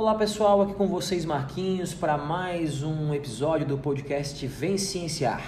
[0.00, 5.42] Olá pessoal, aqui com vocês Marquinhos para mais um episódio do podcast Vem Cienciar.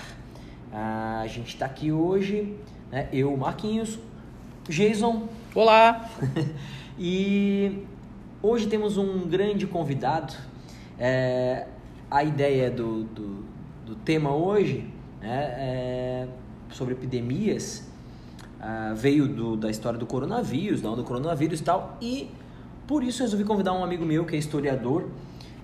[0.73, 2.57] A gente está aqui hoje,
[2.91, 3.97] né, eu, Marquinhos,
[4.69, 5.29] Jason.
[5.55, 6.11] Olá!
[6.99, 7.85] e
[8.43, 10.35] hoje temos um grande convidado.
[10.99, 11.69] É,
[12.11, 13.45] a ideia do, do,
[13.87, 16.29] do tema hoje né, é
[16.73, 17.89] sobre epidemias
[18.61, 22.31] uh, veio do, da história do coronavírus, onda do coronavírus e tal, e
[22.91, 25.07] por isso resolvi convidar um amigo meu que é historiador,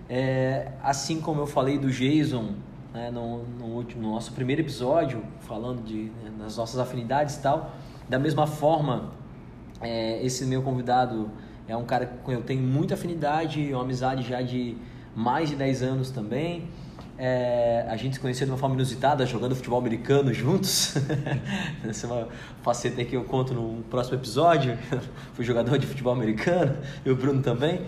[0.09, 2.55] é, assim como eu falei do Jason
[2.95, 7.42] né, no, no, último, no nosso primeiro episódio, falando de, né, das nossas afinidades e
[7.42, 7.74] tal,
[8.09, 9.10] da mesma forma,
[9.80, 11.28] é, esse meu convidado
[11.66, 14.79] é um cara com eu tenho muita afinidade, uma amizade já de
[15.12, 16.68] mais de 10 anos também.
[17.19, 20.95] É, a gente se conheceu de uma forma inusitada, jogando futebol americano juntos.
[21.88, 22.29] Essa é uma
[22.62, 24.79] faceta que eu conto no próximo episódio.
[25.33, 27.83] Fui jogador de futebol americano, e o Bruno também.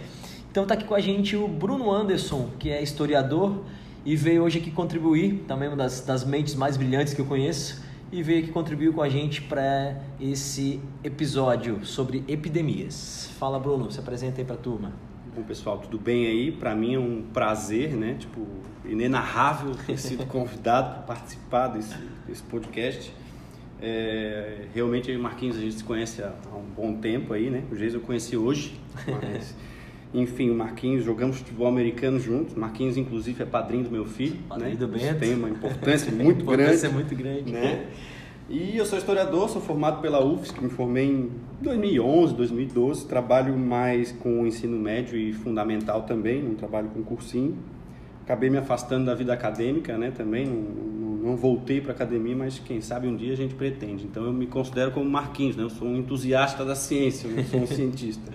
[0.51, 3.63] Então está aqui com a gente o Bruno Anderson, que é historiador
[4.05, 7.83] e veio hoje aqui contribuir, também uma das, das mentes mais brilhantes que eu conheço,
[8.11, 13.29] e veio aqui contribuir com a gente para esse episódio sobre epidemias.
[13.39, 15.08] Fala Bruno, se apresenta aí para a turma.
[15.39, 16.51] Bom, pessoal, tudo bem aí?
[16.51, 18.17] Para mim é um prazer, né?
[18.19, 18.45] Tipo,
[18.85, 21.95] inenarrável ter sido convidado para participar desse,
[22.27, 23.15] desse podcast.
[23.81, 27.63] É, realmente, Marquinhos, a gente se conhece há, há, um bom tempo aí, né?
[27.71, 29.55] O Geis eu conheci hoje, mas...
[30.13, 32.57] enfim, o Marquinhos, jogamos futebol americano juntos.
[32.57, 34.77] Marquinhos, inclusive, é padrinho do meu filho, padrinho né?
[34.77, 35.21] Do Bento.
[35.21, 36.95] Tem uma importância muito importância grande.
[36.95, 37.53] muito grande.
[37.53, 37.87] Né?
[38.51, 44.11] E eu sou historiador, sou formado pela UFSC, me formei em 2011, 2012, trabalho mais
[44.11, 47.59] com o ensino médio e fundamental também, não trabalho com cursinho.
[48.25, 52.35] Acabei me afastando da vida acadêmica, né, também, não, não, não voltei para a academia,
[52.35, 54.05] mas quem sabe um dia a gente pretende.
[54.05, 57.45] Então eu me considero como Marquinhos, né, eu sou um entusiasta da ciência, eu não
[57.45, 58.33] sou um cientista.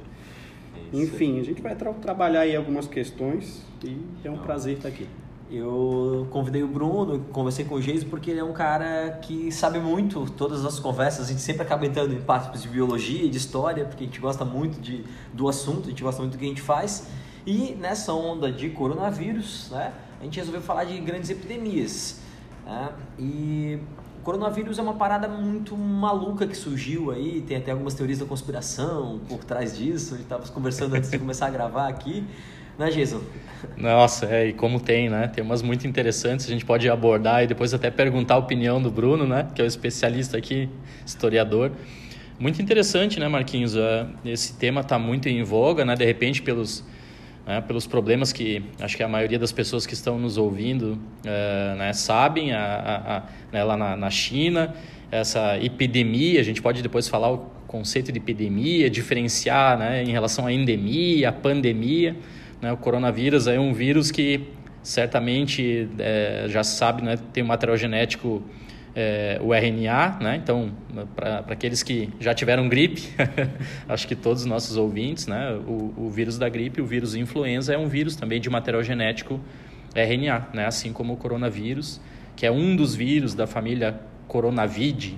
[0.93, 5.07] Enfim, a gente vai tra trabalhar aí algumas questões e é um prazer estar aqui.
[5.51, 9.79] Eu convidei o Bruno, conversei com o Geis porque ele é um cara que sabe
[9.79, 13.37] muito, todas as conversas, a gente sempre acaba entrando em partes de biologia e de
[13.37, 15.03] história, porque a gente gosta muito de,
[15.33, 17.07] do assunto, a gente gosta muito do que a gente faz.
[17.45, 22.19] E nessa onda de coronavírus, né, a gente resolveu falar de grandes epidemias.
[22.65, 22.89] Né?
[23.19, 23.79] E
[24.19, 28.25] o coronavírus é uma parada muito maluca que surgiu aí, tem até algumas teorias da
[28.25, 32.25] conspiração por trás disso, a gente estava conversando antes de começar a gravar aqui.
[32.77, 33.21] Né, Jason?
[33.77, 35.27] Nossa, é, e como tem, né?
[35.27, 38.91] Tem umas muito interessantes, a gente pode abordar e depois até perguntar a opinião do
[38.91, 39.47] Bruno, né?
[39.53, 40.69] Que é o especialista aqui,
[41.05, 41.71] historiador.
[42.39, 43.75] Muito interessante, né, Marquinhos?
[43.75, 45.95] É, esse tema está muito em voga, né?
[45.95, 46.83] De repente, pelos,
[47.45, 51.75] né, pelos problemas que acho que a maioria das pessoas que estão nos ouvindo é,
[51.77, 54.73] né, sabem, a, a, a, né, lá na, na China,
[55.11, 60.45] essa epidemia, a gente pode depois falar o conceito de epidemia, diferenciar né, em relação
[60.47, 62.15] à endemia, à pandemia.
[62.63, 62.71] Né?
[62.71, 64.47] O coronavírus é um vírus que
[64.81, 67.17] certamente é, já sabe, né?
[67.33, 68.41] tem um material genético,
[68.95, 70.39] é, o RNA, né?
[70.41, 70.71] então
[71.13, 73.01] para aqueles que já tiveram gripe,
[73.89, 75.51] acho que todos os nossos ouvintes, né?
[75.67, 79.41] o, o vírus da gripe, o vírus influenza é um vírus também de material genético
[79.93, 80.65] RNA, né?
[80.65, 81.99] assim como o coronavírus,
[82.33, 83.99] que é um dos vírus da família
[84.29, 85.17] Coronavid.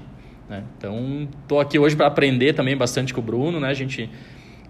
[0.50, 0.64] Né?
[0.80, 3.68] Então, estou aqui hoje para aprender também bastante com o Bruno, né?
[3.68, 4.10] a gente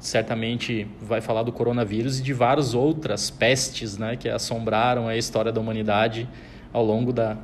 [0.06, 5.52] certamente vai falar do coronavírus e de várias outras pestes né, que assombraram a história
[5.52, 6.30] da humanidade
[6.72, 7.38] ao longo da,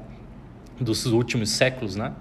[0.80, 2.14] dos últimos séculos, né?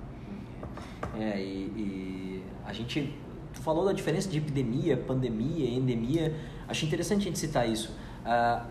[1.19, 3.13] É, e, e a gente
[3.53, 6.35] tu falou da diferença de epidemia, pandemia, endemia.
[6.67, 7.95] Achei interessante a gente citar isso.
[8.25, 8.65] Uh,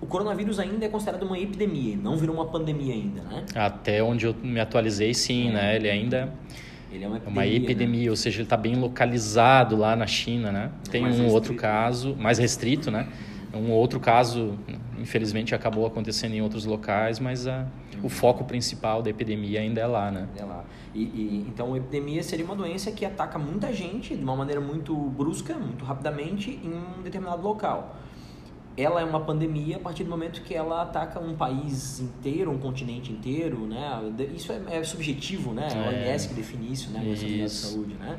[0.00, 3.44] o coronavírus ainda é considerado uma epidemia, não virou uma pandemia ainda, né?
[3.54, 5.52] Até onde eu me atualizei, sim, é.
[5.52, 5.76] né?
[5.76, 6.32] Ele ainda
[6.96, 8.10] ele é uma epidemia, uma epidemia né?
[8.10, 10.70] ou seja, ele está bem localizado lá na China, né?
[10.90, 11.34] Tem mais um restrito.
[11.34, 13.08] outro caso, mais restrito, né?
[13.54, 14.58] Um outro caso,
[14.98, 17.66] infelizmente, acabou acontecendo em outros locais, mas a,
[18.02, 20.28] o foco principal da epidemia ainda é lá, né?
[20.36, 20.64] É lá.
[20.94, 24.60] E, e, então, a epidemia seria uma doença que ataca muita gente de uma maneira
[24.60, 27.96] muito brusca, muito rapidamente, em um determinado local
[28.76, 32.58] ela é uma pandemia a partir do momento que ela ataca um país inteiro, um
[32.58, 34.12] continente inteiro, né?
[34.34, 35.68] Isso é, é subjetivo, né?
[35.72, 37.00] É a OMS que define isso, né?
[37.00, 38.18] Organização de Saúde, né?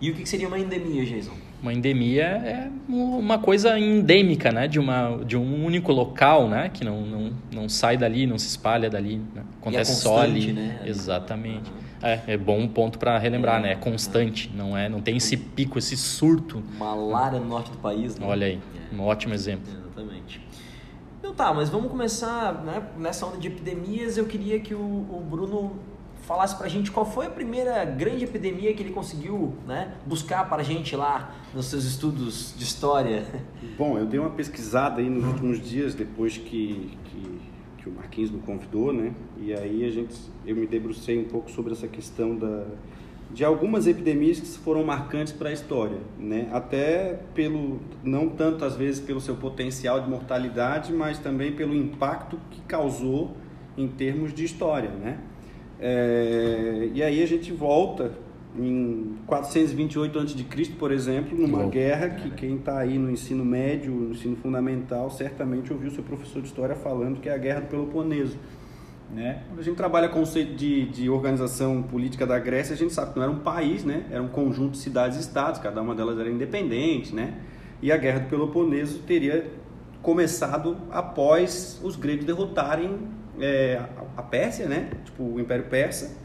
[0.00, 1.32] E o que seria uma endemia, Jason?
[1.60, 4.68] Uma endemia é uma coisa endêmica, né?
[4.68, 6.70] De, uma, de um único local, né?
[6.72, 9.20] Que não, não, não sai dali, não se espalha dali.
[9.34, 9.42] Né?
[9.60, 10.52] Acontece é só ali.
[10.52, 10.80] Né?
[10.84, 11.68] Exatamente.
[11.68, 11.88] Uhum.
[12.00, 13.72] É, é bom um ponto para relembrar, é, né?
[13.72, 14.88] É constante, não é?
[14.88, 16.62] Não tem esse pico, esse surto.
[16.78, 18.24] Malária no norte do país, né?
[18.24, 18.60] Olha aí,
[18.92, 19.87] um ótimo exemplo.
[19.98, 20.40] Exatamente.
[21.18, 22.88] Então tá, mas vamos começar, né?
[22.96, 25.76] Nessa onda de epidemias, eu queria que o, o Bruno
[26.22, 30.46] falasse para a gente qual foi a primeira grande epidemia que ele conseguiu né, buscar
[30.48, 33.26] para a gente lá nos seus estudos de história.
[33.78, 37.40] Bom, eu dei uma pesquisada aí nos últimos dias, depois que, que,
[37.78, 39.14] que o Marquinhos me convidou, né?
[39.38, 40.14] E aí a gente,
[40.44, 42.66] eu me debrucei um pouco sobre essa questão da,
[43.30, 46.48] de algumas epidemias que foram marcantes para a história, né?
[46.52, 52.38] Até pelo não tanto às vezes pelo seu potencial de mortalidade, mas também pelo impacto
[52.50, 53.36] que causou
[53.76, 55.18] em termos de história, né?
[55.80, 58.12] É, e aí a gente volta
[58.56, 61.70] em 428 a.C., por exemplo, numa Bom.
[61.70, 66.40] guerra que quem está aí no ensino médio, no ensino fundamental, certamente ouviu seu professor
[66.40, 68.36] de história falando que é a Guerra do Peloponeso.
[69.10, 69.42] Né?
[69.48, 73.16] Quando a gente trabalha conceito de, de organização política da Grécia, a gente sabe que
[73.16, 74.04] não era um país, né?
[74.10, 77.34] era um conjunto de cidades e estados, cada uma delas era independente, né?
[77.80, 79.50] e a Guerra do Peloponeso teria
[80.02, 82.98] começado após os gregos derrotarem
[83.40, 83.80] é,
[84.16, 84.90] a Pérsia, né?
[85.04, 86.16] Tipo o Império Persa.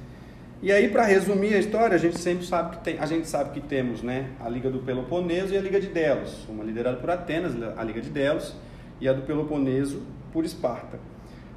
[0.61, 3.51] E aí, para resumir a história, a gente sempre sabe que tem, a gente sabe
[3.51, 7.09] que temos, né, a Liga do Peloponeso e a Liga de Delos, uma liderada por
[7.09, 8.55] Atenas, a Liga de Delos,
[9.01, 10.01] e a do Peloponeso
[10.31, 10.97] por Esparta.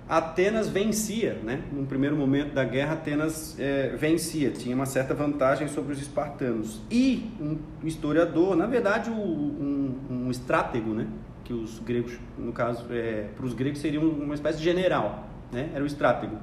[0.08, 1.62] Atenas vencia, né?
[1.72, 6.80] No primeiro momento da guerra, Atenas é, vencia, tinha uma certa vantagem sobre os espartanos.
[6.90, 11.08] E um historiador, na verdade, um, um estratego, né?
[11.42, 15.70] Que os gregos, no caso, é, para os gregos seria uma espécie de general, né?
[15.74, 16.36] era o estratego.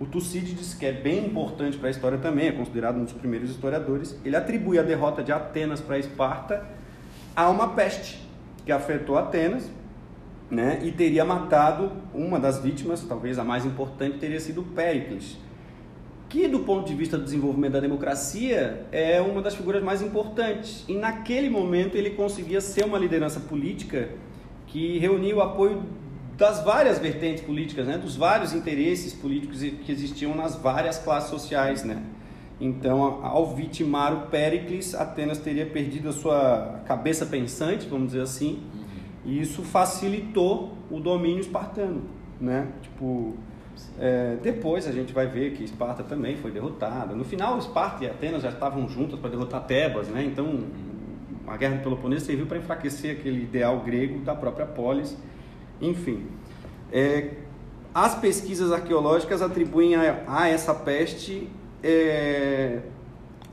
[0.00, 3.48] O Tucídides, que é bem importante para a história também, é considerado um dos primeiros
[3.48, 6.66] historiadores, ele atribui a derrota de Atenas para Esparta
[7.34, 8.28] a uma peste
[8.64, 9.70] que afetou Atenas
[10.50, 15.38] né, e teria matado uma das vítimas, talvez a mais importante, teria sido Péricles,
[16.28, 20.84] que do ponto de vista do desenvolvimento da democracia é uma das figuras mais importantes.
[20.88, 24.08] E naquele momento ele conseguia ser uma liderança política
[24.66, 25.82] que reunia o apoio
[26.36, 31.84] das várias vertentes políticas, né, dos vários interesses políticos que existiam nas várias classes sociais,
[31.84, 32.02] né.
[32.60, 38.62] Então, ao vitimar o Péricles, Atenas teria perdido a sua cabeça pensante, vamos dizer assim,
[39.24, 42.02] e isso facilitou o domínio espartano,
[42.40, 42.68] né?
[42.82, 43.34] Tipo,
[43.98, 47.14] é, depois a gente vai ver que Esparta também foi derrotada.
[47.14, 50.24] No final, Esparta e Atenas já estavam juntas para derrotar Tebas, né?
[50.24, 50.60] Então,
[51.46, 55.16] a guerra do Peloponeso serviu para enfraquecer aquele ideal grego da própria polis
[55.80, 56.26] enfim,
[56.92, 57.30] é,
[57.94, 61.48] as pesquisas arqueológicas atribuem a, a essa peste
[61.82, 62.80] é,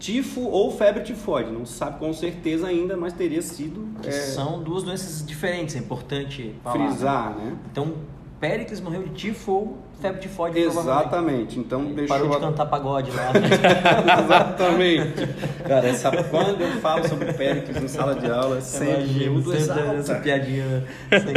[0.01, 1.51] tifo ou febre tifoide.
[1.51, 3.87] Não se sabe com certeza ainda, mas teria sido.
[4.01, 6.79] Que é, são duas doenças diferentes, é importante falar.
[6.79, 6.87] Né?
[6.87, 7.57] Frisar, né?
[7.71, 7.93] Então,
[8.41, 10.59] Péricles morreu de tifo ou febre tifoide.
[10.59, 11.59] Exatamente.
[11.59, 12.17] Então Ele deixou.
[12.17, 13.31] Parou de cantar pagode lá.
[14.19, 15.27] Exatamente.
[15.63, 20.65] Cara, essa, quando eu falo sobre Péricles em sala de aula, sempre mudo essa piadinha.
[20.65, 20.87] Né?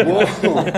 [0.02, 0.20] Bom,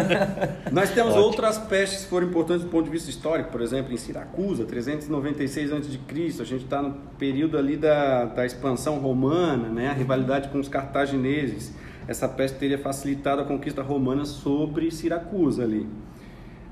[0.72, 1.26] nós temos Ótimo.
[1.26, 3.52] outras pestes que foram importantes do ponto de vista histórico.
[3.52, 8.98] Por exemplo, em Siracusa, 396 a.C., a gente está no período ali da, da expansão
[8.98, 9.90] romana, né?
[9.90, 11.72] a rivalidade com os cartagineses.
[12.08, 15.86] Essa peste teria facilitado a conquista romana sobre Siracusa ali.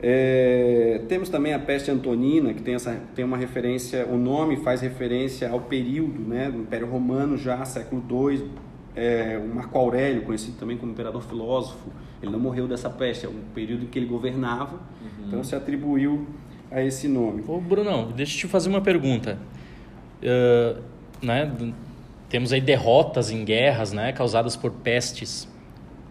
[0.00, 4.80] É, temos também a peste antonina, que tem, essa, tem uma referência, o nome faz
[4.80, 8.50] referência ao período né, do Império Romano, já século II.
[8.96, 11.90] É, o Marco Aurélio, conhecido também como imperador filósofo,
[12.22, 15.26] ele não morreu dessa peste, é um período em que ele governava, uhum.
[15.26, 16.26] então se atribuiu
[16.70, 17.42] a esse nome.
[17.46, 19.38] Ô Brunão, deixa eu te fazer uma pergunta.
[20.22, 20.80] Uh,
[21.20, 21.52] né,
[22.28, 25.48] temos aí derrotas em guerras né, causadas por pestes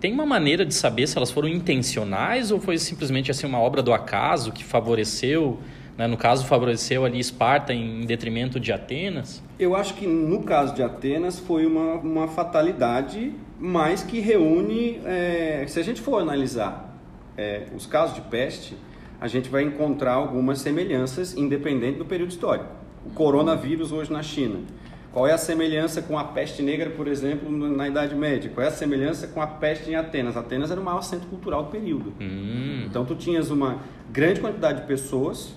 [0.03, 3.81] tem uma maneira de saber se elas foram intencionais ou foi simplesmente assim uma obra
[3.81, 5.57] do acaso que favoreceu,
[5.97, 6.07] né?
[6.07, 9.41] no caso favoreceu ali Esparta em detrimento de Atenas?
[9.57, 15.63] Eu acho que no caso de Atenas foi uma, uma fatalidade, mas que reúne, é,
[15.69, 16.99] se a gente for analisar
[17.37, 18.75] é, os casos de peste,
[19.21, 22.67] a gente vai encontrar algumas semelhanças independente do período histórico.
[23.05, 24.59] O coronavírus hoje na China
[25.13, 28.49] qual é a semelhança com a peste negra, por exemplo, na Idade Média?
[28.51, 30.35] Qual é a semelhança com a peste em Atenas?
[30.35, 32.13] Atenas era o maior centro cultural do período.
[32.19, 32.83] Hum.
[32.87, 33.77] Então, tu tinhas uma
[34.11, 35.53] grande quantidade de pessoas,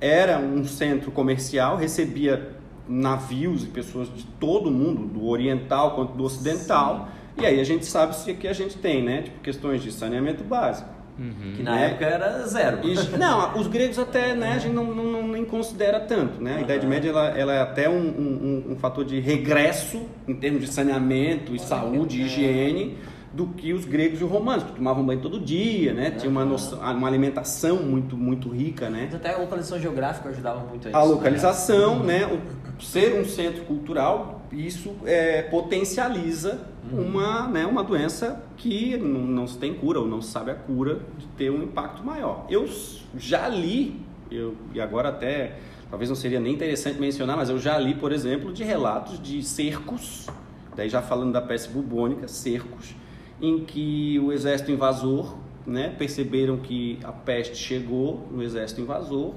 [0.00, 2.54] era um centro comercial, recebia
[2.88, 7.08] navios e pessoas de todo o mundo, do oriental quanto do ocidental.
[7.34, 7.42] Sim.
[7.42, 9.22] E aí a gente sabe se aqui a gente tem, né?
[9.22, 11.54] Tipo, questões de saneamento básico Uhum.
[11.56, 11.86] Que na né?
[11.86, 12.80] época era zero.
[12.84, 16.42] E, não, os gregos até né, a gente não, não, nem considera tanto.
[16.42, 16.52] Né?
[16.52, 16.62] A uhum.
[16.62, 20.68] Idade Média ela, ela é até um, um, um, fator de regresso em termos de
[20.68, 22.26] saneamento e saúde e é.
[22.26, 22.98] higiene
[23.32, 26.10] do que os gregos e os romanos, que tomavam banho todo dia, né?
[26.12, 29.10] Tinha uma, noção, uma alimentação muito, muito rica, né?
[29.12, 30.98] Até a localização geográfica ajudava muito a isso.
[30.98, 32.20] A localização, né?
[32.20, 32.40] né?
[32.78, 36.60] O, ser um centro cultural, isso é, potencializa
[36.92, 40.54] uma, né, uma doença que não, não se tem cura ou não se sabe a
[40.54, 42.46] cura de ter um impacto maior.
[42.48, 42.68] Eu
[43.16, 44.00] já li,
[44.30, 45.58] eu, e agora até
[45.90, 49.42] talvez não seria nem interessante mencionar, mas eu já li, por exemplo, de relatos de
[49.42, 50.26] cercos,
[50.74, 52.94] daí já falando da peste bubônica, cercos,
[53.40, 59.34] em que o exército invasor, né, perceberam que a peste chegou no exército invasor,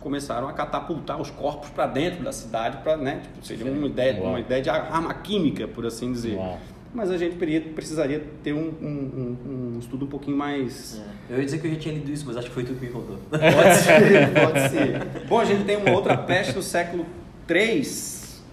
[0.00, 4.22] começaram a catapultar os corpos para dentro da cidade, para, né, tipo, seria uma ideia,
[4.22, 6.36] uma ideia de arma química, por assim dizer.
[6.36, 6.58] Uau
[6.96, 7.36] mas a gente
[7.74, 9.36] precisaria ter um, um,
[9.74, 10.98] um, estudo um pouquinho mais.
[11.28, 11.34] É.
[11.34, 12.86] Eu ia dizer que eu já tinha lido isso, mas acho que foi tudo que
[12.86, 13.18] me contou.
[13.30, 15.26] Pode ser, pode ser.
[15.28, 17.04] Bom, a gente tem uma outra peste no século
[17.48, 17.82] III,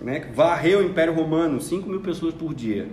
[0.01, 2.87] né, que varreu o Império Romano, 5 mil pessoas por dia.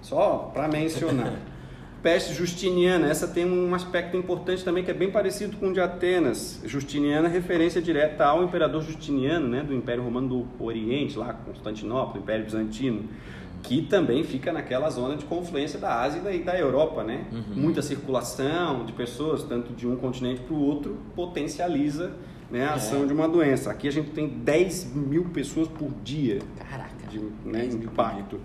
[0.00, 1.32] Só para mencionar.
[2.00, 5.80] Peste Justiniana, essa tem um aspecto importante também que é bem parecido com o de
[5.80, 6.60] Atenas.
[6.62, 12.20] Justiniana é referência direta ao imperador Justiniano, né, do Império Romano do Oriente, lá Constantinopla,
[12.20, 13.08] Império Bizantino
[13.64, 17.24] que também fica naquela zona de confluência da Ásia e da, da Europa, né?
[17.32, 17.62] Uhum.
[17.62, 22.12] Muita circulação de pessoas, tanto de um continente para o outro, potencializa
[22.50, 22.74] né, a é.
[22.74, 23.70] ação de uma doença.
[23.70, 28.38] Aqui a gente tem 10 mil pessoas por dia Caraca, de né, impacto.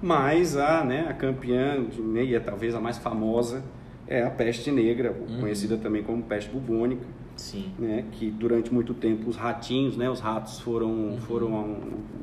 [0.00, 3.64] Mas a, né, a campeã, de, é talvez a mais famosa,
[4.06, 5.40] é a peste negra, uhum.
[5.40, 7.04] conhecida também como peste bubônica.
[7.34, 7.72] Sim.
[7.78, 11.18] Né, que durante muito tempo os ratinhos, né, os ratos foram, uhum.
[11.18, 11.78] foram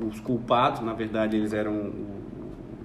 [0.08, 1.92] os culpados, na verdade eles eram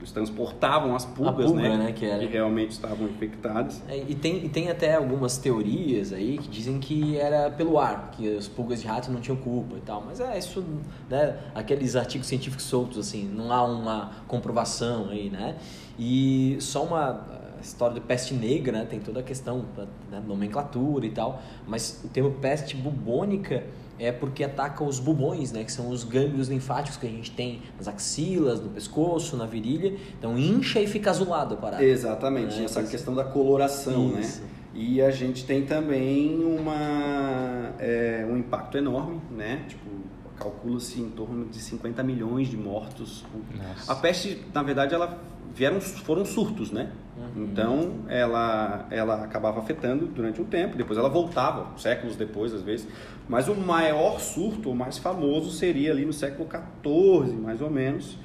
[0.05, 3.81] eles transportavam as pulgas, pulga, né, né, que, que, realmente estavam infectadas.
[3.87, 8.11] É, e, tem, e tem até algumas teorias aí que dizem que era pelo ar,
[8.11, 10.03] que as pulgas de rato não tinham culpa e tal.
[10.05, 10.63] Mas é isso,
[11.09, 15.55] né, aqueles artigos científicos soltos, assim, não há uma comprovação aí, né?
[15.97, 17.25] E só uma
[17.61, 22.01] história de peste negra, né, tem toda a questão da né, nomenclatura e tal, mas
[22.03, 23.63] o termo peste bubônica
[23.97, 27.61] é porque ataca os bubões, né, que são os gânglios linfáticos que a gente tem
[27.77, 29.97] nas axilas, no pescoço, na virilha.
[30.17, 31.83] Então incha e fica azulado a parada.
[31.83, 32.65] Exatamente, né?
[32.65, 34.21] essa questão da coloração, né?
[34.21, 34.41] Isso.
[34.41, 34.49] né?
[34.73, 39.63] E a gente tem também uma, é, um impacto enorme, né?
[39.69, 39.89] Tipo,
[40.37, 43.23] calcula-se em torno de 50 milhões de mortos.
[43.55, 43.93] Nossa.
[43.93, 45.17] A peste, na verdade, ela
[45.55, 46.91] vieram, foram surtos, né?
[47.17, 47.43] Uhum.
[47.45, 52.87] Então, ela, ela acabava afetando durante um tempo, depois ela voltava, séculos depois, às vezes.
[53.27, 58.17] Mas o maior surto, o mais famoso, seria ali no século XIV, mais ou menos.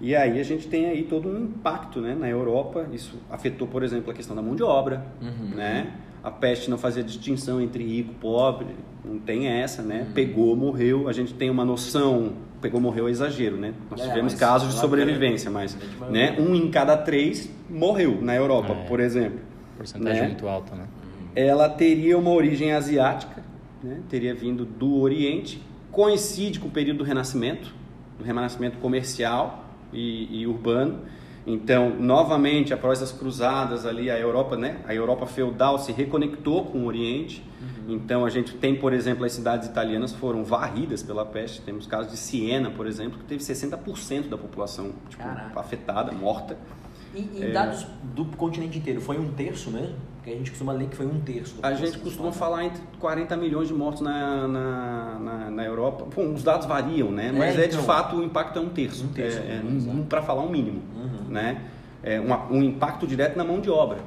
[0.00, 2.86] E aí a gente tem aí todo um impacto né, na Europa.
[2.92, 5.56] Isso afetou, por exemplo, a questão da mão de obra, uhum.
[5.56, 5.92] né?
[6.22, 8.66] A peste não fazia distinção entre rico e pobre,
[9.04, 10.04] não tem essa, né?
[10.06, 10.12] Uhum.
[10.12, 11.08] Pegou, morreu.
[11.08, 13.74] A gente tem uma noção pegou, morreu é exagero, né?
[13.90, 15.76] Nós é, tivemos casos de sobrevivência, mas
[16.10, 19.40] né, um em cada três morreu na Europa, é, por exemplo.
[19.76, 20.28] Porcentagem né?
[20.28, 20.86] muito alta, né?
[21.34, 23.42] Ela teria uma origem asiática,
[23.82, 24.00] né?
[24.08, 27.72] teria vindo do Oriente, coincide com o período do Renascimento,
[28.18, 31.00] do Renascimento comercial e, e urbano.
[31.48, 34.80] Então, novamente, após as cruzadas ali, a Europa, né?
[34.86, 37.42] A Europa feudal se reconectou com o Oriente
[37.88, 41.62] então a gente tem, por exemplo, as cidades italianas foram varridas pela peste.
[41.62, 45.22] Temos casos de Siena, por exemplo, que teve 60% da população tipo,
[45.56, 46.58] afetada, morta.
[47.14, 47.50] E, e é...
[47.52, 49.94] dados do continente inteiro, foi um terço mesmo?
[50.16, 51.56] Porque a gente costuma ler que foi um terço.
[51.62, 56.06] A gente costuma falar entre 40 milhões de mortos na, na, na, na Europa.
[56.14, 57.32] Bom, os dados variam, né?
[57.32, 59.04] Mas é, então, é de fato o impacto é um terço.
[59.04, 59.38] Um terço.
[59.38, 61.30] É, é um, para falar um mínimo, uhum.
[61.30, 61.62] né?
[62.02, 63.98] É um, um impacto direto na mão de obra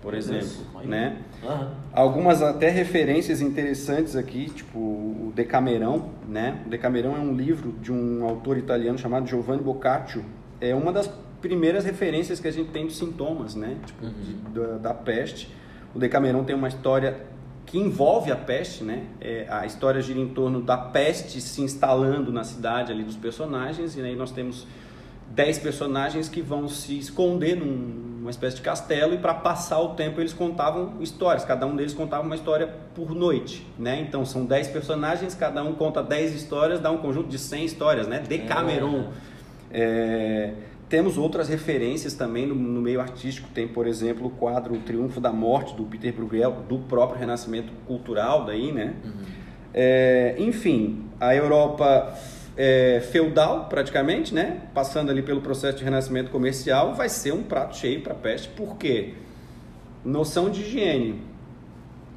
[0.00, 0.48] por exemplo,
[0.84, 1.16] né?
[1.42, 1.68] Uhum.
[1.92, 6.62] Algumas até referências interessantes aqui, tipo o Decamerão, né?
[6.66, 10.24] O Decamerão é um livro de um autor italiano chamado Giovanni Boccaccio.
[10.60, 11.10] É uma das
[11.40, 13.76] primeiras referências que a gente tem de sintomas, né?
[13.86, 14.12] Tipo, uhum.
[14.12, 15.48] de, da, da, peste.
[15.94, 17.26] O Decamerão tem uma história
[17.64, 19.04] que envolve a peste, né?
[19.20, 23.96] É, a história gira em torno da peste se instalando na cidade ali dos personagens
[23.96, 24.66] e aí nós temos
[25.30, 30.18] dez personagens que vão se esconder numa espécie de castelo e para passar o tempo
[30.18, 34.00] eles contavam histórias, cada um deles contava uma história por noite, né?
[34.00, 38.08] Então são dez personagens, cada um conta dez histórias, dá um conjunto de cem histórias,
[38.08, 38.20] né?
[38.26, 39.10] Decameron.
[39.10, 39.28] É.
[39.70, 40.54] É,
[40.88, 45.20] temos outras referências também no, no, meio artístico, tem por exemplo o quadro O Triunfo
[45.20, 48.94] da Morte do Peter Bruegel, do próprio renascimento cultural daí, né?
[49.04, 49.12] Uhum.
[49.74, 52.14] É, enfim, a Europa
[52.56, 54.62] é, feudal, praticamente, né?
[54.74, 58.48] Passando ali pelo processo de renascimento comercial, vai ser um prato cheio para a peste,
[58.56, 59.14] porque
[60.04, 61.22] noção de higiene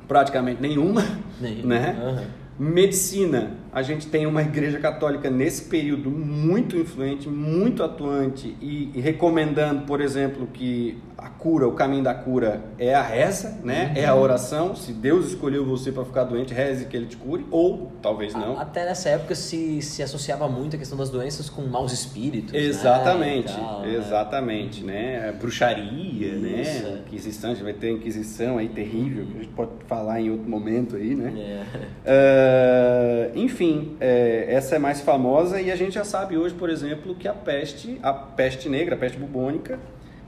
[0.07, 1.03] praticamente nenhuma,
[1.39, 1.95] né?
[2.01, 2.40] Uhum.
[2.61, 9.87] Medicina, a gente tem uma igreja católica nesse período muito influente, muito atuante e, recomendando,
[9.87, 13.91] por exemplo, que a cura, o caminho da cura é a reza, né?
[13.95, 14.75] É a oração.
[14.75, 18.59] Se Deus escolheu você para ficar doente, reze que ele te cure, ou talvez não.
[18.59, 22.53] Até nessa época se, se associava muito a questão das doenças com maus espíritos.
[22.53, 23.59] Exatamente, né?
[23.59, 25.31] Tal, exatamente, né?
[25.39, 26.83] Bruxaria, Isso.
[26.83, 27.01] né?
[27.07, 30.29] Inquisição, a gente vai ter a Inquisição aí terrível, que a gente pode falar em
[30.29, 31.33] outro momento aí, né?
[31.35, 31.63] É.
[32.05, 37.15] É, enfim, é, essa é mais famosa e a gente já sabe hoje, por exemplo,
[37.15, 39.79] que a peste, a peste negra, a peste bubônica,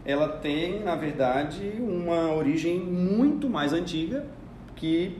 [0.05, 4.25] ela tem, na verdade, uma origem muito mais antiga
[4.75, 5.17] que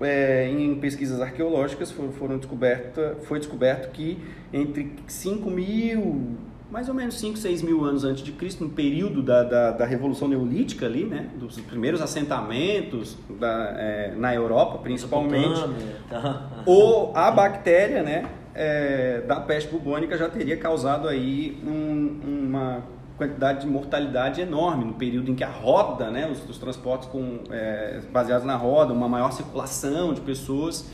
[0.00, 4.18] é, em pesquisas arqueológicas foram, foram descoberta, foi descoberto que
[4.52, 6.36] entre 5 mil,
[6.70, 9.84] mais ou menos 5, 6 mil anos antes de Cristo, no período da, da, da
[9.84, 16.62] Revolução Neolítica ali, né, dos primeiros assentamentos da, é, na Europa, principalmente, Mesopotâmia, tá.
[16.66, 18.24] ou a bactéria, né,
[18.54, 22.82] é, da peste bubônica já teria causado aí um- uma
[23.26, 27.40] quantidade de mortalidade enorme no período em que a roda, né, os, os transportes com,
[27.50, 30.86] é, baseados na roda, uma maior circulação de pessoas.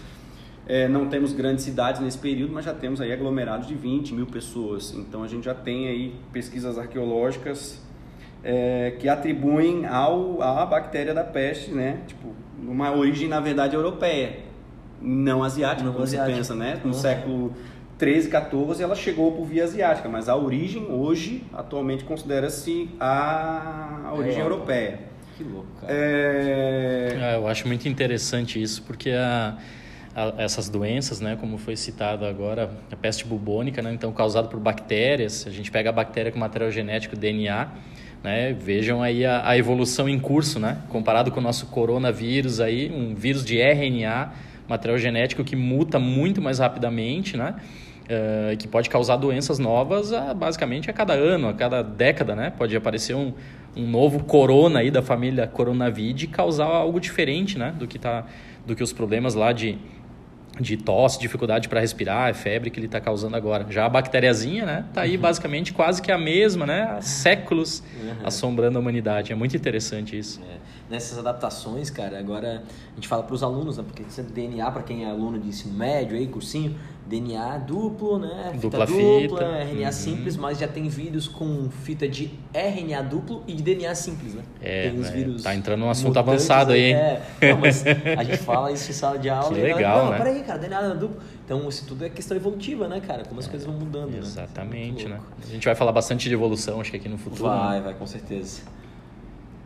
[0.69, 4.27] É, não temos grandes cidades nesse período, mas já temos aí aglomerados de 20 mil
[4.27, 4.93] pessoas.
[4.93, 7.81] Então a gente já tem aí pesquisas arqueológicas
[8.43, 12.01] é, que atribuem ao, à bactéria da peste, né?
[12.09, 12.29] Tipo,
[12.61, 14.41] uma origem na verdade europeia,
[15.01, 16.33] não asiática, Não como asiática.
[16.33, 16.81] se pensa, né?
[16.83, 16.93] No Uhum.
[16.95, 17.53] século
[17.99, 24.15] 13, 14, ela chegou por via asiática, mas a origem hoje, atualmente, considera-se a, a
[24.15, 24.73] origem Europa.
[24.73, 24.99] europeia.
[25.37, 25.93] Que louco, cara.
[25.93, 29.57] É, É, eu acho muito interessante isso, porque a,
[30.15, 34.59] a- essas doenças, né, como foi citado agora, a peste bubônica, né, então causada por
[34.61, 37.69] bactérias, a gente pega a bactéria com material genético DNA,
[38.23, 42.91] né, vejam aí a, a evolução em curso, né, comparado com o nosso coronavírus aí,
[42.91, 44.33] um vírus de RNA,
[44.69, 47.55] material genético que muta muito mais rapidamente, né,
[48.09, 52.53] eh, que pode causar doenças novas a, basicamente a cada ano, a cada década, né?
[52.57, 53.33] Pode aparecer um,
[53.77, 57.75] um novo corona aí da família Coronavirus e causar algo diferente, né?
[57.77, 58.25] Do que, tá,
[58.65, 59.77] do que os problemas lá de,
[60.61, 63.67] de tosse, dificuldade para respirar, febre que ele está causando agora.
[63.71, 64.85] Já a bactériazinha, né?
[64.95, 66.83] Tá aí basicamente quase que a mesma, né?
[66.83, 67.83] Há séculos
[68.25, 69.33] assombrando a humanidade.
[69.33, 70.41] É muito interessante isso.
[70.43, 72.63] É, nessas adaptações, cara, agora
[72.93, 73.85] a gente fala para os alunos, né?
[73.87, 76.77] Porque sempre DNA, para quem é aluno de ensino médio aí, cursinho,
[77.07, 78.51] DNA duplo, né?
[78.55, 79.45] Fita Dupla dupla, fita.
[79.45, 79.93] RNA Uhum.
[79.93, 84.43] simples, mas já tem vírus com fita de RNA duplo e de DNA simples, né?
[84.61, 86.95] É, tem os é, vírus tá entrando num assunto mutantes avançado aí, hein?
[86.95, 90.11] É, não, mas a gente fala isso em sala de aula Que e legal, não,
[90.13, 90.19] né?
[90.19, 91.17] peraí, cara, DNA duplo.
[91.45, 93.25] Então, isso tudo é questão evolutiva, né, cara?
[93.25, 94.19] Como as coisas vão mudando, né?
[94.19, 95.21] Exatamente, Muito né?
[95.45, 97.49] A gente vai falar bastante de evolução, acho que aqui no futuro.
[97.49, 97.57] né?
[97.57, 98.63] Vai, vai, com certeza.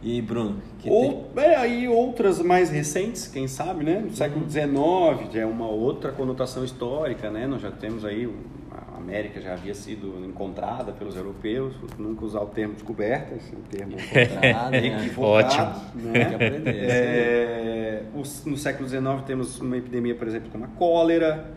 [0.02, 0.56] E Bruno?
[0.78, 3.98] que tem- Ou, é, aí outras mais recentes, quem sabe, né?
[4.00, 7.46] No século XIX, já é uma outra conotação histórica, né?
[7.46, 8.26] Nós já temos aí,
[8.70, 13.76] a América já havia sido encontrada pelos europeus, nunca usar o termo descoberta, esse é
[13.76, 14.80] termo Encontrado, né?
[14.80, 16.34] Tem que né?
[16.34, 16.76] aprender.
[16.90, 18.02] É,
[18.46, 21.50] no século XIX temos uma epidemia, por exemplo, como a cólera,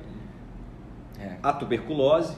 [1.17, 1.37] É.
[1.41, 2.35] a tuberculose,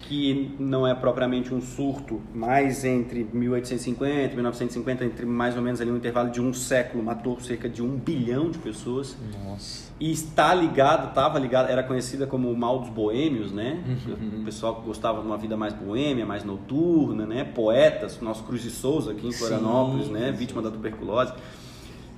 [0.00, 5.80] que não é propriamente um surto, mas entre 1850 e 1950, entre mais ou menos
[5.80, 9.16] ali um intervalo de um século, matou cerca de um bilhão de pessoas.
[9.44, 9.88] Nossa.
[10.00, 13.82] E está ligado, estava ligado, era conhecida como o mal dos boêmios, né?
[14.08, 14.42] Uhum.
[14.42, 17.44] O pessoal que gostava de uma vida mais boêmia, mais noturna, né?
[17.44, 20.30] Poetas, nosso Cruz de Souza aqui em Sim, Florianópolis, né?
[20.30, 20.38] sim.
[20.38, 21.32] Vítima da tuberculose.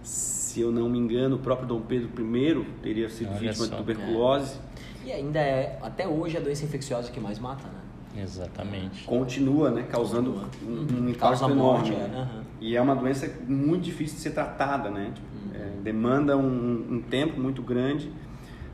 [0.03, 3.71] Se eu não me engano, o próprio Dom Pedro I teria sido Olha vítima só.
[3.71, 4.59] de tuberculose.
[5.05, 8.23] E ainda é, até hoje, a doença infecciosa que mais mata, né?
[8.23, 9.05] Exatamente.
[9.05, 10.49] continua, né, causando Continua.
[10.65, 11.05] um, Uhum.
[11.05, 11.59] um impacto Causa enorme.
[11.61, 12.11] morte, né?
[12.13, 12.43] é, aham.
[12.61, 15.13] E é uma doença muito difícil de ser tratada, né?
[15.15, 15.51] Tipo, Uhum.
[15.55, 18.11] é, demanda um, um tempo muito grande.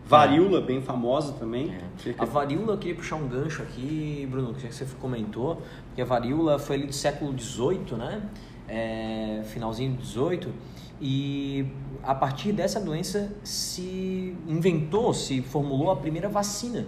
[0.08, 1.74] Varíola, bem famosa também.
[2.06, 2.14] É.
[2.18, 6.58] A varíola, eu queria puxar um gancho aqui, Bruno, que você comentou, porque a varíola
[6.58, 8.22] foi ali do século XVIII, né?
[8.68, 10.52] É, finalzinho do XVIII,
[11.00, 11.66] e
[12.02, 16.86] a partir dessa doença se inventou, se formulou a primeira vacina.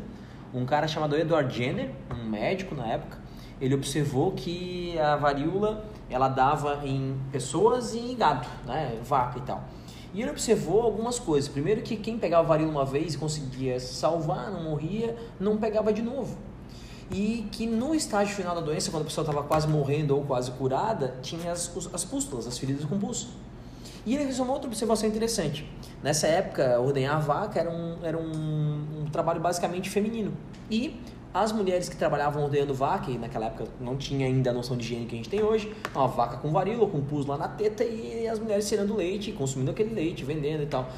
[0.52, 3.18] Um cara chamado Edward Jenner, um médico na época,
[3.60, 8.98] ele observou que a varíola ela dava em pessoas e em gado, né?
[9.02, 9.62] Vaca e tal.
[10.14, 11.50] E ele observou algumas coisas.
[11.50, 16.00] Primeiro que quem pegava varíola uma vez e conseguia salvar, não morria, não pegava de
[16.00, 16.36] novo.
[17.10, 20.50] E que no estágio final da doença, quando a pessoa estava quase morrendo ou quase
[20.52, 23.30] curada, tinha as, as pústulas, as feridas com pulso.
[24.04, 25.70] E ele fez uma outra observação interessante.
[26.02, 30.32] Nessa época, ordenhar vaca era um, era um, um trabalho basicamente feminino.
[30.70, 31.00] E
[31.32, 34.84] as mulheres que trabalhavam ordenhando vaca, e naquela época não tinha ainda a noção de
[34.84, 37.84] higiene que a gente tem hoje, uma vaca com varíola, com pus lá na teta,
[37.84, 40.88] e as mulheres tirando leite, consumindo aquele leite, vendendo e tal.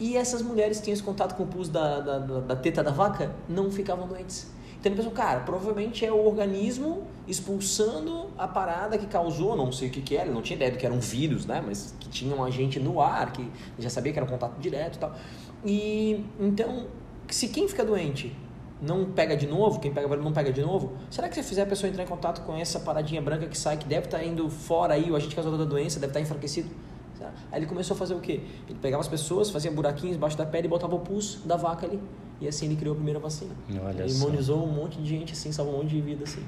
[0.00, 2.82] E essas mulheres que tinham esse contato com o pus da, da, da, da teta
[2.82, 4.48] da vaca não ficavam doentes.
[4.78, 9.88] Então ele pensou, cara, provavelmente é o organismo expulsando a parada que causou, não sei
[9.88, 11.62] o que, que era, não tinha ideia do que era um vírus, né?
[11.64, 14.96] Mas que tinha um agente no ar, que já sabia que era um contato direto
[14.96, 15.14] e tal.
[15.64, 16.86] E então,
[17.28, 18.34] se quem fica doente
[18.80, 21.66] não pega de novo, quem pega não pega de novo, será que se fizer a
[21.66, 24.48] pessoa entrar em contato com essa paradinha branca que sai, que deve estar tá indo
[24.48, 26.70] fora aí, o agente causador da doença deve estar tá enfraquecido?
[27.50, 28.40] Aí ele começou a fazer o quê?
[28.68, 31.84] Ele pegava as pessoas, fazia buraquinhos embaixo da pele e botava o pulso da vaca
[31.84, 32.00] ali.
[32.40, 33.50] E assim ele criou a primeira vacina.
[33.84, 36.42] Olha ele imunizou um monte de gente, assim, salvou um monte de vida, assim.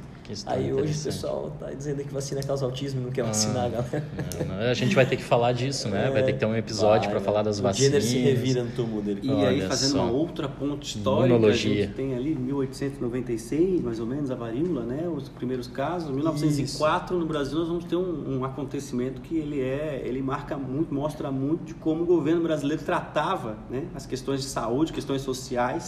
[0.47, 3.65] Aí hoje o pessoal tá dizendo que vacina causa autismo e não quer ah, vacinar
[3.65, 4.05] a galera.
[4.39, 4.71] Não, não.
[4.71, 6.07] A gente vai ter que falar disso, né?
[6.07, 7.81] É, vai ter que ter um episódio para falar das vacinas.
[7.81, 9.21] O Jenner se revira no túmulo dele.
[9.25, 10.05] E Olha aí, fazendo só.
[10.05, 11.73] uma outra ponte histórica, Imunologia.
[11.73, 15.09] a gente tem ali 1896, mais ou menos, a varíola, né?
[15.09, 16.15] Os primeiros casos.
[16.15, 17.21] 1904, Isso.
[17.21, 21.33] no Brasil, nós vamos ter um, um acontecimento que ele é, ele marca muito, mostra
[21.33, 25.80] muito de como o governo brasileiro tratava né, as questões de saúde, questões sociais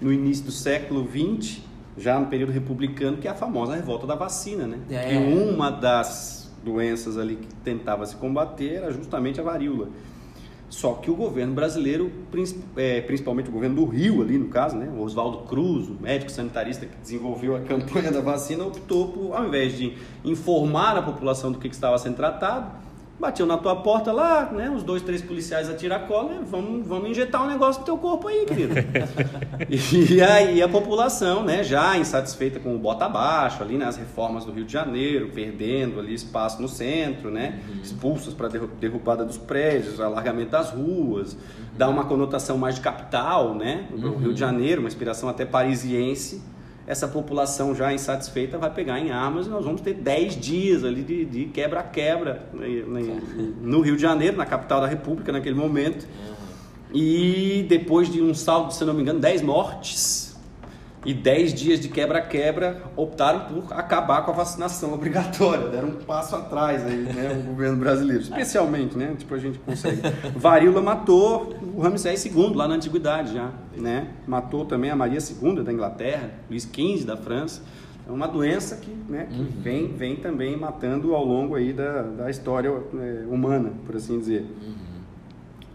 [0.00, 1.60] no início do século XX,
[1.96, 4.78] já no período republicano, que é a famosa revolta da vacina, né?
[4.90, 5.08] É.
[5.08, 9.88] Que uma das doenças ali que tentava se combater era justamente a varíola.
[10.68, 12.10] Só que o governo brasileiro,
[12.76, 16.30] é, principalmente o governo do Rio ali no caso, né, o Oswaldo Cruz, o médico
[16.30, 21.52] sanitarista que desenvolveu a campanha da vacina, optou por, ao invés de informar a população
[21.52, 22.72] do que estava sendo tratado,
[23.18, 24.68] Bateu na tua porta lá, né?
[24.68, 27.96] Os dois, três policiais atiram a cola, né, vamos, vamos injetar um negócio no teu
[27.96, 28.74] corpo aí, querido.
[30.12, 34.44] e aí a população, né, já insatisfeita com o bota abaixo, ali nas né, reformas
[34.44, 37.60] do Rio de Janeiro, perdendo ali espaço no centro, né?
[37.68, 37.80] Uhum.
[37.80, 41.38] Expulsas para derrubada dos prédios, alargamento das ruas, uhum.
[41.72, 43.86] dá uma conotação mais de capital, né?
[43.92, 44.16] O uhum.
[44.18, 46.42] Rio de Janeiro, uma inspiração até parisiense
[46.86, 51.02] essa população já insatisfeita vai pegar em armas e nós vamos ter 10 dias ali
[51.02, 52.48] de quebra-quebra
[53.60, 56.06] no Rio de Janeiro, na capital da República naquele momento.
[56.94, 60.25] E depois de um saldo, se não me engano, 10 mortes
[61.06, 65.68] e 10 dias de quebra-quebra, optaram por acabar com a vacinação obrigatória.
[65.68, 68.24] Deram um passo atrás aí, né, o governo brasileiro.
[68.24, 69.14] Especialmente, né?
[69.16, 70.00] Tipo, a gente consegue.
[70.34, 74.08] Varíola matou o Ramsés II lá na Antiguidade já, né?
[74.26, 77.62] Matou também a Maria II da Inglaterra, Luís XV da França.
[78.08, 79.48] É uma doença que, né, que uhum.
[79.60, 84.42] vem, vem também matando ao longo aí da, da história é, humana, por assim dizer.
[84.42, 84.95] Uhum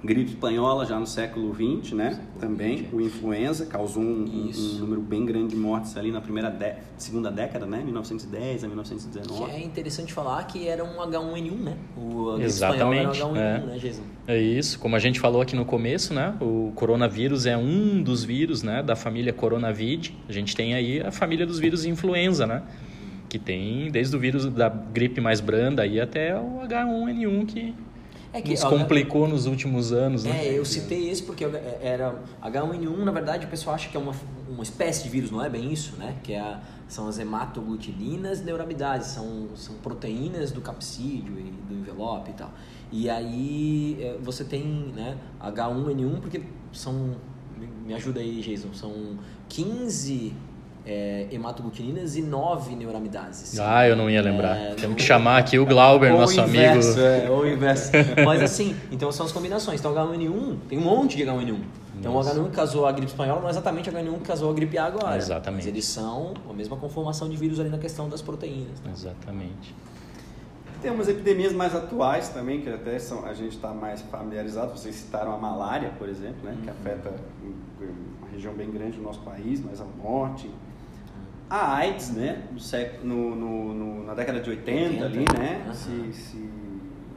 [0.03, 2.11] gripe espanhola já no século XX, né?
[2.11, 2.95] Século Também 20.
[2.95, 6.51] o influenza causou um, um, número bem grande de mortes ali na primeira
[6.97, 7.81] segunda década, né?
[7.83, 9.45] 1910 a 1919.
[9.45, 11.77] Que é interessante falar que era um H1N1, né?
[11.95, 13.17] O Exatamente.
[13.19, 13.65] Era um H1N1, é.
[13.65, 14.01] né, Jason?
[14.27, 16.35] É isso, como a gente falou aqui no começo, né?
[16.41, 18.81] O coronavírus é um dos vírus, né?
[18.81, 20.17] Da família Coronavid.
[20.27, 22.63] A gente tem aí a família dos vírus influenza, né?
[23.29, 27.73] Que tem desde o vírus da gripe mais branda aí até o H1N1 que
[28.33, 30.47] é que, nos complicou nos últimos anos, né?
[30.47, 31.43] É, eu citei esse porque
[31.81, 34.13] era H1N1, na verdade, o pessoal acha que é uma,
[34.47, 36.17] uma espécie de vírus, não é bem isso, né?
[36.23, 42.31] Que é a, são as hematoglutininas neuramidases, são, são proteínas do capsídeo e do envelope
[42.31, 42.51] e tal.
[42.91, 46.41] E aí é, você tem né, H1N1, porque
[46.71, 47.15] são.
[47.85, 50.33] Me ajuda aí, Jason, são 15
[50.85, 53.59] é, hematoglutininas e nove neuramidases.
[53.59, 54.57] Ah, eu não ia lembrar.
[54.57, 57.25] É, Temos que chamar aqui o Glauber, nosso inverso, amigo.
[57.25, 57.91] É, ou o inverso.
[58.25, 59.79] Mas assim, então são as combinações.
[59.79, 61.57] Então H1N1, tem um monte de H1N1.
[61.99, 62.31] Então Nossa.
[62.31, 64.53] o H1N1 que casou a gripe espanhola não é exatamente o H1N1 que casou a
[64.53, 65.17] gripe A agora.
[65.17, 65.61] Exatamente.
[65.61, 68.79] Mas eles são a mesma conformação de vírus ali na questão das proteínas.
[68.83, 68.91] Né?
[68.91, 69.75] Exatamente.
[70.81, 74.71] Tem umas epidemias mais atuais também, que até são, a gente está mais familiarizado.
[74.71, 76.75] Vocês citaram a malária, por exemplo, né, que uhum.
[76.75, 77.13] afeta
[78.19, 80.49] uma região bem grande do nosso país, mais ao norte,
[81.51, 82.43] a AIDS, né,
[83.03, 85.73] no, no, no, na década de 80, 80 ali, né, uhum.
[85.73, 86.49] se, se,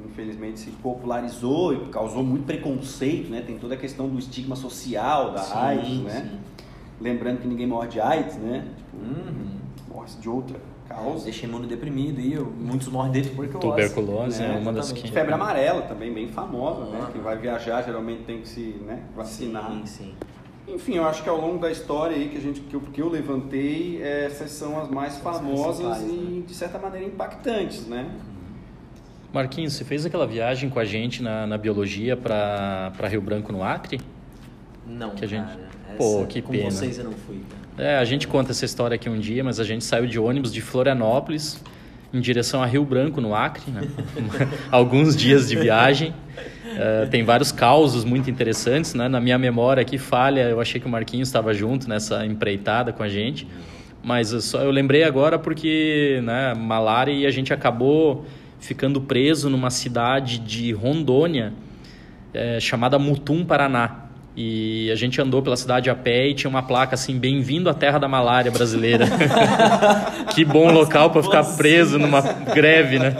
[0.04, 5.30] infelizmente se popularizou e causou muito preconceito, né, tem toda a questão do estigma social
[5.30, 6.38] da sim, AIDS, né, sim.
[7.00, 9.50] lembrando que ninguém morre de AIDS, né, tipo, uhum.
[9.88, 11.24] morre de outra causa.
[11.24, 13.60] Deixa imunodeprimido e muitos morrem de tuberculose.
[13.60, 14.56] Tuberculose né?
[14.56, 15.10] é uma das que...
[15.12, 16.90] Febre amarela também, bem famosa, uhum.
[16.90, 19.70] né, quem vai viajar geralmente tem que se né, vacinar.
[19.70, 20.14] Sim, sim.
[20.66, 23.00] Enfim, eu acho que ao longo da história aí que, a gente, que, eu, que
[23.00, 26.42] eu levantei, essas são as mais famosas e, né?
[26.46, 28.10] de certa maneira, impactantes, né?
[29.32, 33.62] Marquinhos, você fez aquela viagem com a gente na, na biologia para Rio Branco, no
[33.62, 34.00] Acre?
[34.86, 35.46] Não, que a gente...
[35.46, 35.74] cara.
[35.98, 36.64] Pô, que com pena.
[36.64, 37.40] Com vocês eu não fui,
[37.76, 37.88] cara.
[37.90, 40.52] É, a gente conta essa história aqui um dia, mas a gente saiu de ônibus
[40.52, 41.60] de Florianópolis
[42.14, 43.82] em direção a Rio Branco, no Acre, né?
[44.70, 46.10] alguns dias de viagem.
[46.10, 49.08] Uh, tem vários causos muito interessantes, né?
[49.08, 53.02] Na minha memória aqui falha, eu achei que o Marquinhos estava junto nessa empreitada com
[53.02, 53.46] a gente,
[54.02, 58.24] mas eu, só, eu lembrei agora porque, né, malária e a gente acabou
[58.58, 61.52] ficando preso numa cidade de Rondônia
[62.32, 64.03] é, chamada Mutum, Paraná.
[64.36, 67.74] E a gente andou pela cidade a pé e tinha uma placa assim: Bem-vindo à
[67.74, 69.06] terra da malária brasileira.
[70.34, 73.14] que bom local para ficar preso numa greve, né?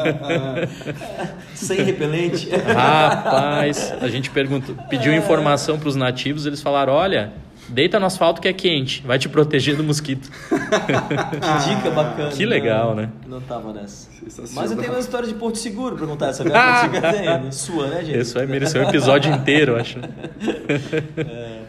[1.55, 2.51] Sem repelente.
[2.51, 7.33] Rapaz, a gente perguntou, pediu informação para os nativos, eles falaram: olha,
[7.69, 10.31] deita no asfalto que é quente, vai te proteger do mosquito.
[10.49, 10.55] que
[11.75, 12.31] dica bacana.
[12.31, 13.11] Que legal, né?
[13.27, 14.09] Não tava nessa.
[14.55, 16.29] Mas eu tenho uma história de Porto Seguro pra contar.
[16.29, 18.19] Essa Porto Seguro tem, sua, né, gente?
[18.21, 19.99] Isso vai merecer um episódio inteiro, acho.
[21.17, 21.63] É.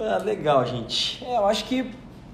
[0.00, 1.24] Ah, legal, gente.
[1.24, 1.86] É, eu acho que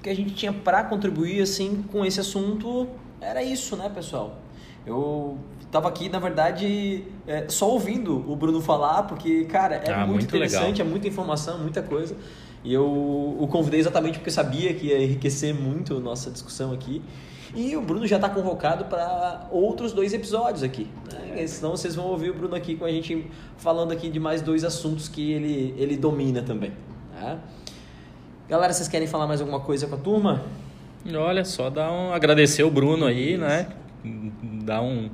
[0.02, 2.88] que a gente tinha para contribuir assim com esse assunto
[3.20, 4.38] era isso, né, pessoal?
[4.86, 5.36] Eu
[5.70, 10.12] tava aqui, na verdade, é, só ouvindo o Bruno falar, porque, cara, é Ah, muito,
[10.12, 10.86] muito interessante, legal.
[10.86, 12.16] é muita informação, muita coisa.
[12.62, 17.02] E eu o convidei exatamente porque sabia que ia enriquecer muito a nossa discussão aqui.
[17.54, 20.86] E o Bruno já está convocado para outros dois episódios aqui.
[21.12, 21.46] Né?
[21.46, 24.62] Senão vocês vão ouvir o Bruno aqui com a gente falando aqui de mais dois
[24.62, 26.72] assuntos que ele, ele domina também.
[27.18, 27.38] Tá?
[28.48, 30.44] Galera, vocês querem falar mais alguma coisa com a turma?
[31.14, 33.68] Olha, só dar um, agradecer o Bruno aí, né?
[34.64, 35.10] Dar um,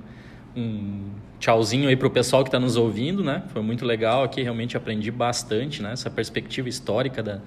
[0.57, 3.43] um tchauzinho aí pro pessoal que está nos ouvindo, né?
[3.49, 5.93] Foi muito legal aqui, realmente aprendi bastante, né?
[5.93, 7.41] Essa perspectiva histórica da,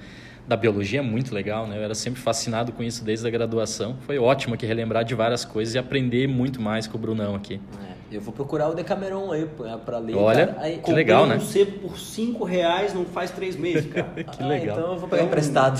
[0.47, 1.77] da biologia é muito legal, né?
[1.77, 3.97] Eu era sempre fascinado com isso desde a graduação.
[4.01, 7.59] Foi ótimo aqui relembrar de várias coisas e aprender muito mais com o Brunão aqui.
[7.81, 9.47] É, eu vou procurar o Decameron aí
[9.85, 10.15] para ler.
[10.15, 10.61] Olha, cara.
[10.61, 11.35] Aí, que legal, né?
[11.35, 14.09] um sebo por 5 reais não faz 3 meses, cara.
[14.29, 14.77] Que Ah, legal.
[14.77, 15.79] Então eu vou pegar emprestado.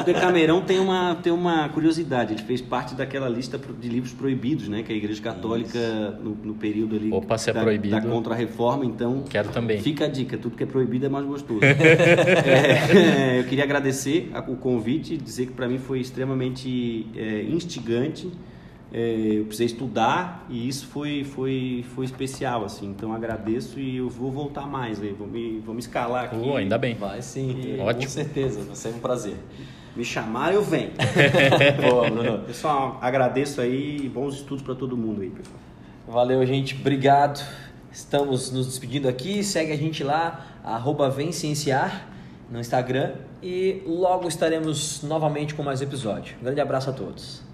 [0.00, 2.34] O Decamerão tem uma, tem uma curiosidade.
[2.34, 4.82] Ele fez parte daquela lista de livros proibidos, né?
[4.82, 5.78] Que a Igreja Católica,
[6.22, 7.94] no, no período ali Opa, se é da, proibido.
[7.94, 9.24] da Contra-Reforma, então...
[9.28, 9.80] Quero também.
[9.80, 11.60] Fica a dica, tudo que é proibido é mais gostoso.
[12.42, 18.30] É, eu queria agradecer o convite, dizer que para mim foi extremamente é, instigante.
[18.94, 22.86] É, eu precisei estudar e isso foi, foi, foi especial, assim.
[22.90, 26.36] Então agradeço e eu vou voltar mais, aí, vou, me, vou me escalar aqui.
[26.36, 26.94] Oh, ainda bem.
[26.94, 28.04] Vai sim, Ótimo.
[28.04, 29.36] com certeza, vai ser um prazer.
[29.96, 30.90] Me chamar, eu venho.
[31.80, 32.38] Boa, Bruno.
[32.40, 35.58] Pessoal, agradeço aí e bons estudos para todo mundo aí, pessoal.
[36.08, 36.74] Valeu, gente.
[36.74, 37.42] Obrigado.
[37.90, 39.44] Estamos nos despedindo aqui.
[39.44, 42.08] Segue a gente lá, arroba Vem Cienciar
[42.50, 43.12] no Instagram.
[43.42, 46.36] E logo estaremos novamente com mais um episódio.
[46.40, 47.51] Um grande abraço a todos.